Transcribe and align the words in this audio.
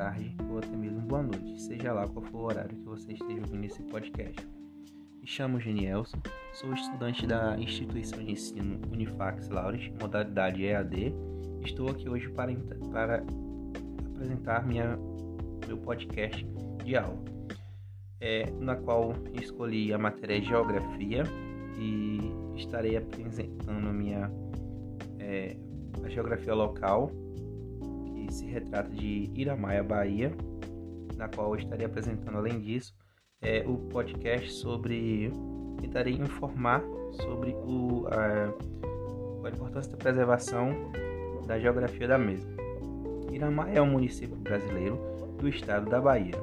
tarde 0.00 0.34
ou 0.48 0.56
até 0.56 0.74
mesmo 0.74 1.02
boa 1.02 1.22
noite, 1.22 1.60
seja 1.60 1.92
lá 1.92 2.08
qual 2.08 2.24
for 2.24 2.38
o 2.38 2.44
horário 2.44 2.74
que 2.74 2.84
você 2.84 3.12
esteja 3.12 3.42
ouvindo 3.42 3.66
esse 3.66 3.82
podcast. 3.82 4.48
Me 5.20 5.26
chamo 5.26 5.60
Genielson, 5.60 6.16
sou 6.54 6.72
estudante 6.72 7.26
da 7.26 7.58
instituição 7.58 8.24
de 8.24 8.32
ensino 8.32 8.80
Unifax 8.90 9.50
Laureate, 9.50 9.92
modalidade 10.00 10.64
EAD. 10.64 11.14
Estou 11.62 11.90
aqui 11.90 12.08
hoje 12.08 12.30
para, 12.30 12.50
para 12.90 13.22
apresentar 14.14 14.66
minha, 14.66 14.98
meu 15.66 15.76
podcast 15.76 16.46
de 16.82 16.96
aula, 16.96 17.22
é, 18.22 18.50
na 18.52 18.76
qual 18.76 19.12
escolhi 19.34 19.92
a 19.92 19.98
matéria 19.98 20.40
Geografia 20.40 21.24
e 21.78 22.20
estarei 22.56 22.96
apresentando 22.96 23.92
minha 23.92 24.32
é, 25.18 25.58
a 26.02 26.08
geografia 26.08 26.54
local 26.54 27.12
se 28.30 28.46
retrata 28.46 28.90
de 28.90 29.30
Iramaia, 29.34 29.82
Bahia, 29.82 30.32
na 31.16 31.28
qual 31.28 31.54
eu 31.54 31.58
estarei 31.58 31.86
apresentando, 31.86 32.36
além 32.36 32.60
disso, 32.60 32.94
é, 33.42 33.64
o 33.66 33.76
podcast 33.76 34.52
sobre. 34.52 35.32
Tentarei 35.80 36.14
informar 36.14 36.82
sobre 37.12 37.52
o, 37.52 38.06
a, 38.08 39.46
a 39.46 39.50
importância 39.50 39.90
da 39.90 39.96
preservação 39.96 40.74
da 41.46 41.58
geografia 41.58 42.06
da 42.06 42.18
mesma. 42.18 42.50
Iramaia 43.32 43.78
é 43.78 43.82
um 43.82 43.90
município 43.90 44.36
brasileiro 44.36 44.98
do 45.38 45.48
estado 45.48 45.88
da 45.88 46.00
Bahia, 46.00 46.34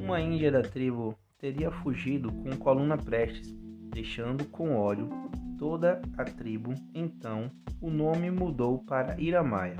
Uma 0.00 0.20
índia 0.20 0.50
da 0.50 0.62
tribo 0.62 1.16
teria 1.38 1.70
fugido 1.70 2.32
com 2.32 2.56
Coluna 2.56 2.98
Prestes, 2.98 3.56
deixando 3.92 4.44
com 4.46 4.74
ódio 4.74 5.08
toda 5.56 6.02
a 6.18 6.24
tribo, 6.24 6.74
então 6.92 7.48
o 7.80 7.88
nome 7.88 8.32
mudou 8.32 8.80
para 8.80 9.14
Iramaia. 9.20 9.76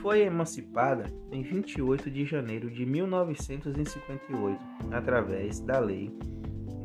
Foi 0.00 0.22
emancipada 0.22 1.04
em 1.30 1.42
28 1.42 2.10
de 2.10 2.24
janeiro 2.24 2.70
de 2.70 2.86
1958 2.86 4.58
através 4.90 5.60
da 5.60 5.78
Lei 5.78 6.10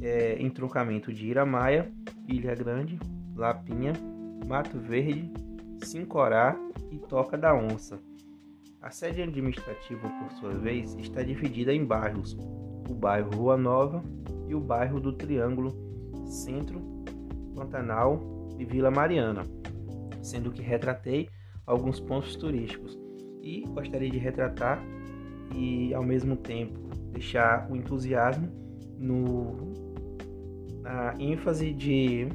é, 0.00 0.40
entroncamento 0.40 1.12
de 1.12 1.26
Iramaia, 1.26 1.90
Ilha 2.26 2.54
Grande, 2.54 2.98
Lapinha, 3.36 3.92
Mato 4.46 4.78
Verde, 4.78 5.32
Sincorá 5.84 6.56
e 6.90 6.98
Toca 6.98 7.36
da 7.36 7.54
Onça. 7.54 7.98
A 8.80 8.90
sede 8.90 9.22
administrativa, 9.22 10.08
por 10.08 10.32
sua 10.32 10.50
vez, 10.50 10.94
está 10.96 11.22
dividida 11.22 11.72
em 11.72 11.84
bairros: 11.84 12.36
o 12.88 12.94
bairro 12.94 13.30
Rua 13.36 13.56
Nova 13.56 14.02
e 14.48 14.54
o 14.54 14.60
bairro 14.60 15.00
do 15.00 15.12
Triângulo 15.12 15.70
Centro, 16.26 16.80
Pantanal 17.54 18.20
e 18.58 18.64
Vila 18.64 18.90
Mariana, 18.90 19.42
sendo 20.22 20.50
que 20.50 20.62
retratei 20.62 21.28
alguns 21.66 22.00
pontos 22.00 22.34
turísticos 22.34 22.98
e 23.40 23.64
gostaria 23.68 24.10
de 24.10 24.18
retratar 24.18 24.82
e 25.54 25.92
ao 25.94 26.02
mesmo 26.02 26.36
tempo 26.36 26.78
deixar 27.12 27.70
o 27.70 27.76
entusiasmo 27.76 28.48
no 28.98 29.72
na 30.82 31.14
ênfase 31.18 31.72
de 31.72 32.28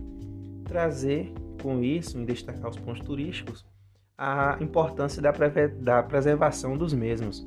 trazer 0.64 1.34
com 1.62 1.84
isso, 1.84 2.18
em 2.18 2.24
destacar 2.24 2.70
os 2.70 2.78
pontos 2.78 3.02
turísticos, 3.02 3.66
a 4.18 4.58
importância 4.62 5.22
da, 5.22 5.32
da 5.80 6.02
preservação 6.02 6.78
dos 6.78 6.94
mesmos, 6.94 7.46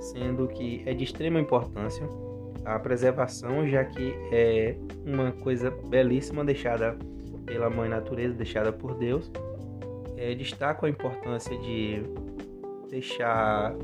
sendo 0.00 0.46
que 0.48 0.82
é 0.84 0.92
de 0.92 1.04
extrema 1.04 1.40
importância 1.40 2.06
a 2.64 2.78
preservação, 2.78 3.66
já 3.66 3.84
que 3.84 4.14
é 4.30 4.76
uma 5.04 5.32
coisa 5.32 5.70
belíssima 5.88 6.44
deixada 6.44 6.96
pela 7.44 7.68
Mãe 7.68 7.88
Natureza, 7.88 8.34
deixada 8.34 8.72
por 8.72 8.94
Deus. 8.94 9.30
É, 10.16 10.34
destaco 10.34 10.86
a 10.86 10.88
importância 10.88 11.56
de 11.58 12.02
deixar 12.88 13.74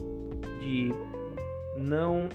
de 0.61 0.93
não 1.79 2.29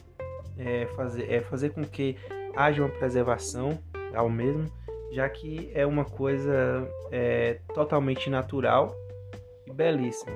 é, 0.57 0.85
fazer, 0.95 1.31
é, 1.31 1.41
fazer 1.41 1.69
com 1.71 1.83
que 1.83 2.17
haja 2.55 2.81
uma 2.81 2.89
preservação 2.89 3.77
ao 4.13 4.29
mesmo, 4.29 4.65
já 5.11 5.27
que 5.29 5.71
é 5.73 5.85
uma 5.85 6.05
coisa 6.05 6.87
é, 7.11 7.59
totalmente 7.73 8.29
natural 8.29 8.95
e 9.67 9.73
belíssima. 9.73 10.31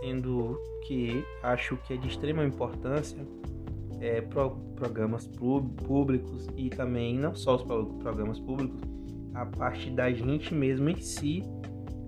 Sendo 0.00 0.60
que 0.86 1.24
acho 1.42 1.76
que 1.78 1.94
é 1.94 1.96
de 1.96 2.08
extrema 2.08 2.44
importância 2.44 3.18
é, 4.00 4.20
pro, 4.20 4.50
programas 4.76 5.26
públicos 5.26 6.46
e 6.56 6.68
também 6.68 7.18
não 7.18 7.34
só 7.34 7.56
os 7.56 7.62
programas 7.62 8.38
públicos, 8.38 8.80
a 9.34 9.46
parte 9.46 9.90
da 9.90 10.12
gente 10.12 10.54
mesmo 10.54 10.88
em 10.88 11.00
si 11.00 11.42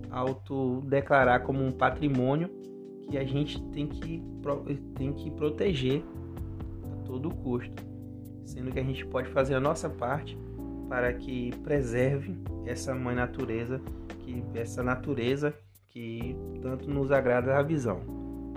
autodeclarar 0.09 1.43
como 1.43 1.63
um 1.63 1.71
patrimônio 1.71 2.49
que 3.09 3.17
a 3.17 3.23
gente 3.23 3.61
tem 3.71 3.87
que, 3.87 4.21
tem 4.95 5.13
que 5.13 5.31
proteger 5.31 6.03
a 6.91 7.05
todo 7.05 7.29
custo, 7.29 7.83
sendo 8.45 8.71
que 8.71 8.79
a 8.79 8.83
gente 8.83 9.05
pode 9.05 9.29
fazer 9.29 9.55
a 9.55 9.59
nossa 9.59 9.89
parte 9.89 10.37
para 10.89 11.13
que 11.13 11.51
preserve 11.63 12.37
essa 12.65 12.93
mãe 12.93 13.15
natureza, 13.15 13.81
que 14.19 14.43
essa 14.53 14.83
natureza 14.83 15.53
que 15.87 16.37
tanto 16.61 16.89
nos 16.89 17.11
agrada 17.11 17.57
a 17.57 17.63
visão, 17.63 18.01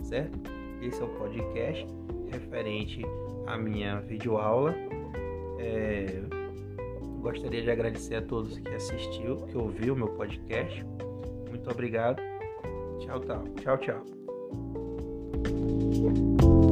certo? 0.03 0.39
Esse 0.83 1.01
é 1.01 1.05
o 1.05 1.09
podcast 1.09 1.87
referente 2.31 3.03
à 3.47 3.57
minha 3.57 4.01
videoaula. 4.01 4.75
É, 5.59 6.23
gostaria 7.21 7.63
de 7.63 7.71
agradecer 7.71 8.17
a 8.17 8.23
todos 8.23 8.59
que 8.59 8.69
assistiu, 8.71 9.37
que 9.47 9.57
ouviu 9.57 9.95
o 9.95 9.97
meu 9.97 10.09
podcast. 10.09 10.85
Muito 11.49 11.71
obrigado. 11.71 12.21
Tchau, 13.01 13.21
tchau. 13.21 13.45
Tchau, 13.57 13.79
tchau. 13.79 14.20
thank 15.45 16.43
you 16.43 16.70